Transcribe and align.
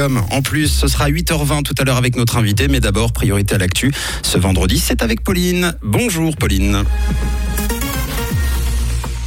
En 0.00 0.42
plus, 0.42 0.68
ce 0.68 0.88
sera 0.88 1.08
8h20 1.08 1.62
tout 1.62 1.74
à 1.78 1.84
l'heure 1.84 1.96
avec 1.96 2.16
notre 2.16 2.36
invité, 2.36 2.66
mais 2.66 2.80
d'abord, 2.80 3.12
priorité 3.12 3.54
à 3.54 3.58
l'actu. 3.58 3.92
Ce 4.22 4.38
vendredi, 4.38 4.80
c'est 4.80 5.02
avec 5.02 5.22
Pauline. 5.22 5.74
Bonjour 5.82 6.36
Pauline. 6.36 6.82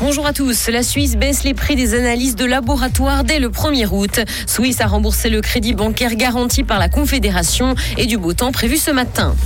Bonjour 0.00 0.26
à 0.26 0.32
tous. 0.32 0.68
La 0.68 0.82
Suisse 0.82 1.16
baisse 1.16 1.44
les 1.44 1.54
prix 1.54 1.76
des 1.76 1.94
analyses 1.94 2.34
de 2.34 2.44
laboratoire 2.44 3.22
dès 3.22 3.38
le 3.38 3.48
1er 3.48 3.86
août. 3.92 4.20
Suisse 4.46 4.80
a 4.80 4.86
remboursé 4.86 5.30
le 5.30 5.40
crédit 5.40 5.72
bancaire 5.72 6.16
garanti 6.16 6.64
par 6.64 6.80
la 6.80 6.88
Confédération 6.88 7.76
et 7.96 8.06
du 8.06 8.18
beau 8.18 8.32
temps 8.32 8.50
prévu 8.50 8.76
ce 8.76 8.90
matin. 8.90 9.36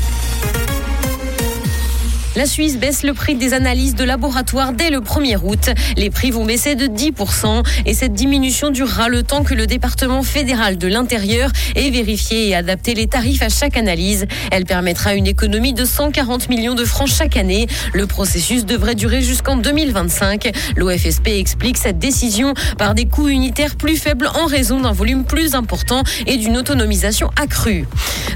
La 2.36 2.46
Suisse 2.46 2.78
baisse 2.78 3.02
le 3.02 3.12
prix 3.12 3.34
des 3.34 3.54
analyses 3.54 3.96
de 3.96 4.04
laboratoire 4.04 4.72
dès 4.72 4.90
le 4.90 5.00
1er 5.00 5.36
août. 5.42 5.70
Les 5.96 6.10
prix 6.10 6.30
vont 6.30 6.44
baisser 6.44 6.76
de 6.76 6.86
10% 6.86 7.64
et 7.86 7.92
cette 7.92 8.12
diminution 8.12 8.70
durera 8.70 9.08
le 9.08 9.24
temps 9.24 9.42
que 9.42 9.52
le 9.52 9.66
département 9.66 10.22
fédéral 10.22 10.78
de 10.78 10.86
l'intérieur 10.86 11.50
ait 11.74 11.90
vérifié 11.90 12.48
et 12.48 12.54
adapté 12.54 12.94
les 12.94 13.08
tarifs 13.08 13.42
à 13.42 13.48
chaque 13.48 13.76
analyse. 13.76 14.26
Elle 14.52 14.64
permettra 14.64 15.14
une 15.14 15.26
économie 15.26 15.72
de 15.72 15.84
140 15.84 16.48
millions 16.48 16.76
de 16.76 16.84
francs 16.84 17.08
chaque 17.08 17.36
année. 17.36 17.66
Le 17.94 18.06
processus 18.06 18.64
devrait 18.64 18.94
durer 18.94 19.22
jusqu'en 19.22 19.56
2025. 19.56 20.52
L'OFSP 20.76 21.28
explique 21.28 21.78
cette 21.78 21.98
décision 21.98 22.54
par 22.78 22.94
des 22.94 23.06
coûts 23.06 23.28
unitaires 23.28 23.74
plus 23.74 23.96
faibles 23.96 24.30
en 24.40 24.46
raison 24.46 24.80
d'un 24.80 24.92
volume 24.92 25.24
plus 25.24 25.56
important 25.56 26.04
et 26.26 26.36
d'une 26.36 26.56
autonomisation 26.56 27.28
accrue. 27.40 27.86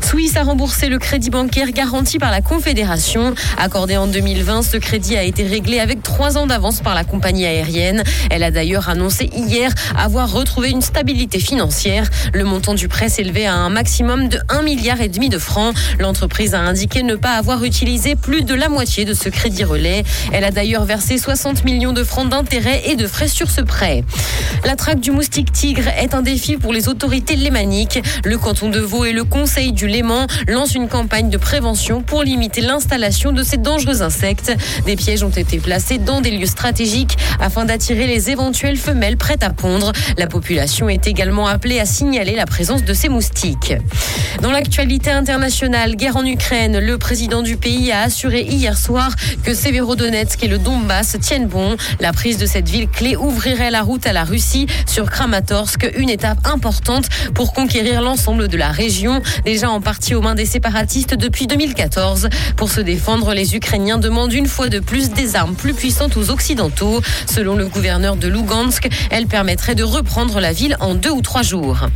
Suisse 0.02 0.36
a 0.36 0.42
remboursé 0.42 0.88
le 0.88 0.98
crédit 0.98 1.30
bancaire 1.30 1.70
garanti 1.70 2.18
par 2.18 2.32
la 2.32 2.40
Confédération. 2.40 3.34
En 3.96 4.06
2020, 4.06 4.62
ce 4.62 4.76
crédit 4.76 5.16
a 5.16 5.22
été 5.22 5.46
réglé 5.46 5.78
avec 5.78 6.02
trois 6.02 6.36
ans 6.36 6.46
d'avance 6.46 6.80
par 6.80 6.94
la 6.94 7.04
compagnie 7.04 7.46
aérienne. 7.46 8.02
Elle 8.30 8.42
a 8.42 8.50
d'ailleurs 8.50 8.88
annoncé 8.88 9.30
hier 9.34 9.70
avoir 9.96 10.32
retrouvé 10.32 10.70
une 10.70 10.82
stabilité 10.82 11.38
financière. 11.38 12.08
Le 12.32 12.44
montant 12.44 12.74
du 12.74 12.88
prêt 12.88 13.08
s'élevait 13.08 13.46
à 13.46 13.54
un 13.54 13.70
maximum 13.70 14.28
de 14.28 14.38
1 14.48 14.62
milliard 14.62 15.00
et 15.00 15.08
demi 15.08 15.28
de 15.28 15.38
francs. 15.38 15.74
L'entreprise 15.98 16.54
a 16.54 16.60
indiqué 16.60 17.02
ne 17.02 17.14
pas 17.14 17.32
avoir 17.32 17.64
utilisé 17.64 18.16
plus 18.16 18.42
de 18.42 18.54
la 18.54 18.68
moitié 18.68 19.04
de 19.04 19.14
ce 19.14 19.28
crédit 19.28 19.64
relais. 19.64 20.04
Elle 20.32 20.44
a 20.44 20.50
d'ailleurs 20.50 20.84
versé 20.84 21.18
60 21.18 21.64
millions 21.64 21.92
de 21.92 22.04
francs 22.04 22.28
d'intérêts 22.28 22.82
et 22.86 22.96
de 22.96 23.06
frais 23.06 23.28
sur 23.28 23.50
ce 23.50 23.60
prêt. 23.60 24.04
La 24.64 24.76
traque 24.76 25.00
du 25.00 25.10
moustique 25.10 25.52
tigre 25.52 25.88
est 25.98 26.14
un 26.14 26.22
défi 26.22 26.56
pour 26.56 26.72
les 26.72 26.88
autorités 26.88 27.36
lémaniques. 27.36 28.00
Le 28.24 28.38
canton 28.38 28.68
de 28.68 28.80
Vaud 28.80 29.04
et 29.04 29.12
le 29.12 29.24
conseil 29.24 29.72
du 29.72 29.86
Léman 29.86 30.26
lancent 30.48 30.74
une 30.74 30.88
campagne 30.88 31.30
de 31.30 31.38
prévention 31.38 32.02
pour 32.02 32.22
limiter 32.22 32.60
l'installation 32.60 33.32
de 33.32 33.42
ces 33.42 33.56
dangereux 33.74 34.02
insectes. 34.02 34.52
Des 34.86 34.94
pièges 34.94 35.24
ont 35.24 35.30
été 35.30 35.58
placés 35.58 35.98
dans 35.98 36.20
des 36.20 36.30
lieux 36.30 36.46
stratégiques 36.46 37.16
afin 37.40 37.64
d'attirer 37.64 38.06
les 38.06 38.30
éventuelles 38.30 38.76
femelles 38.76 39.16
prêtes 39.16 39.42
à 39.42 39.50
pondre. 39.50 39.90
La 40.16 40.28
population 40.28 40.88
est 40.88 41.08
également 41.08 41.48
appelée 41.48 41.80
à 41.80 41.84
signaler 41.84 42.36
la 42.36 42.46
présence 42.46 42.84
de 42.84 42.94
ces 42.94 43.08
moustiques. 43.08 43.74
Dans 44.42 44.52
l'actualité 44.52 45.10
internationale, 45.10 45.96
guerre 45.96 46.16
en 46.16 46.24
Ukraine, 46.24 46.78
le 46.78 46.98
président 46.98 47.42
du 47.42 47.56
pays 47.56 47.90
a 47.90 48.02
assuré 48.02 48.42
hier 48.42 48.78
soir 48.78 49.10
que 49.42 49.54
Severodonetsk 49.54 50.44
et 50.44 50.48
le 50.48 50.58
Donbass 50.58 51.16
tiennent 51.20 51.48
bon. 51.48 51.76
La 51.98 52.12
prise 52.12 52.38
de 52.38 52.46
cette 52.46 52.68
ville 52.68 52.88
clé 52.88 53.16
ouvrirait 53.16 53.72
la 53.72 53.82
route 53.82 54.06
à 54.06 54.12
la 54.12 54.22
Russie 54.22 54.68
sur 54.86 55.10
Kramatorsk, 55.10 55.90
une 55.96 56.10
étape 56.10 56.38
importante 56.44 57.08
pour 57.34 57.52
conquérir 57.52 58.02
l'ensemble 58.02 58.46
de 58.46 58.56
la 58.56 58.70
région, 58.70 59.20
déjà 59.44 59.68
en 59.68 59.80
partie 59.80 60.14
aux 60.14 60.22
mains 60.22 60.36
des 60.36 60.46
séparatistes 60.46 61.14
depuis 61.14 61.48
2014. 61.48 62.28
Pour 62.56 62.70
se 62.70 62.80
défendre, 62.80 63.34
les 63.34 63.56
Ukrainiens 63.56 63.63
demandent 63.98 64.32
une 64.32 64.46
fois 64.46 64.68
de 64.68 64.78
plus 64.78 65.10
des 65.10 65.34
armes 65.34 65.54
plus 65.54 65.74
puissantes 65.74 66.16
aux 66.16 66.30
Occidentaux. 66.30 67.00
Selon 67.26 67.56
le 67.56 67.66
gouverneur 67.66 68.14
de 68.14 68.28
Lugansk, 68.28 68.88
elle 69.10 69.26
permettrait 69.26 69.74
de 69.74 69.82
reprendre 69.82 70.38
la 70.38 70.52
ville 70.52 70.76
en 70.80 70.94
deux 70.94 71.10
ou 71.10 71.22
trois 71.22 71.42
jours. 71.42 71.88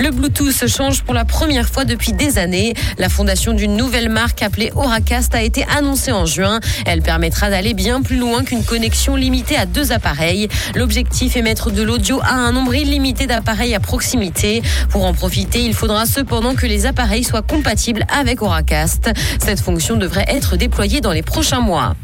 Le 0.00 0.10
Bluetooth 0.10 0.66
change 0.66 1.02
pour 1.02 1.14
la 1.14 1.24
première 1.24 1.68
fois 1.68 1.84
depuis 1.84 2.12
des 2.12 2.38
années. 2.38 2.72
La 2.98 3.08
fondation 3.08 3.52
d'une 3.52 3.76
nouvelle 3.76 4.08
marque 4.08 4.42
appelée 4.42 4.70
Oracast 4.74 5.34
a 5.34 5.42
été 5.42 5.66
annoncée 5.76 6.12
en 6.12 6.24
juin. 6.24 6.60
Elle 6.86 7.02
permettra 7.02 7.50
d'aller 7.50 7.74
bien 7.74 8.00
plus 8.00 8.16
loin 8.16 8.42
qu'une 8.42 8.64
connexion 8.64 9.14
limitée 9.14 9.56
à 9.56 9.66
deux 9.66 9.92
appareils. 9.92 10.48
L'objectif 10.74 11.36
est 11.36 11.42
mettre 11.42 11.70
de 11.70 11.82
l'audio 11.82 12.20
à 12.22 12.34
un 12.34 12.52
nombre 12.52 12.74
illimité 12.74 13.26
d'appareils 13.26 13.74
à 13.74 13.80
proximité. 13.80 14.62
Pour 14.90 15.04
en 15.04 15.12
profiter, 15.12 15.62
il 15.62 15.74
faudra 15.74 16.06
cependant 16.06 16.54
que 16.54 16.66
les 16.66 16.86
appareils 16.86 17.24
soient 17.24 17.42
compatibles 17.42 18.06
avec 18.08 18.40
Oracast. 18.40 19.10
Cette 19.44 19.60
fonction 19.60 19.96
devrait 19.96 20.26
être 20.28 20.56
déployée 20.56 21.00
dans 21.00 21.07
les 21.12 21.22
prochains 21.22 21.60
mois. 21.60 21.94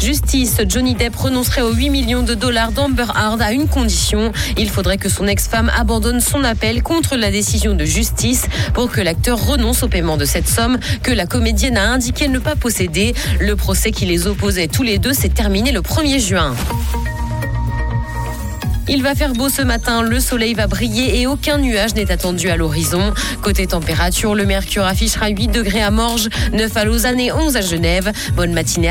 Justice, 0.00 0.56
Johnny 0.68 0.94
Depp 0.94 1.14
renoncerait 1.14 1.62
aux 1.62 1.72
8 1.72 1.90
millions 1.90 2.22
de 2.22 2.34
dollars 2.34 2.72
d'Amber 2.72 3.06
Hard 3.14 3.40
à 3.40 3.52
une 3.52 3.68
condition. 3.68 4.32
Il 4.58 4.68
faudrait 4.68 4.98
que 4.98 5.08
son 5.08 5.26
ex-femme 5.26 5.70
abandonne 5.76 6.20
son 6.20 6.42
appel 6.42 6.82
contre 6.82 7.16
la 7.16 7.30
décision 7.30 7.74
de 7.74 7.84
justice 7.84 8.46
pour 8.74 8.90
que 8.90 9.00
l'acteur 9.00 9.44
renonce 9.46 9.82
au 9.82 9.88
paiement 9.88 10.16
de 10.16 10.24
cette 10.24 10.48
somme 10.48 10.78
que 11.02 11.12
la 11.12 11.26
comédienne 11.26 11.76
a 11.76 11.90
indiqué 11.90 12.28
ne 12.28 12.38
pas 12.38 12.56
posséder. 12.56 13.14
Le 13.40 13.54
procès 13.54 13.92
qui 13.92 14.06
les 14.06 14.26
opposait 14.26 14.68
tous 14.68 14.82
les 14.82 14.98
deux 14.98 15.12
s'est 15.12 15.28
terminé 15.28 15.70
le 15.70 15.80
1er 15.80 16.18
juin. 16.18 16.54
Il 18.94 19.02
va 19.02 19.14
faire 19.14 19.32
beau 19.32 19.48
ce 19.48 19.62
matin, 19.62 20.02
le 20.02 20.20
soleil 20.20 20.52
va 20.52 20.66
briller 20.66 21.18
et 21.18 21.26
aucun 21.26 21.56
nuage 21.56 21.94
n'est 21.94 22.12
attendu 22.12 22.50
à 22.50 22.58
l'horizon. 22.58 23.14
Côté 23.40 23.66
température, 23.66 24.34
le 24.34 24.44
mercure 24.44 24.84
affichera 24.84 25.28
8 25.28 25.48
degrés 25.48 25.80
à 25.80 25.90
Morges, 25.90 26.28
9 26.52 26.76
à 26.76 26.84
Lausanne 26.84 27.18
et 27.18 27.32
11 27.32 27.56
à 27.56 27.62
Genève. 27.62 28.12
Bonne 28.36 28.52
matinée 28.52 28.90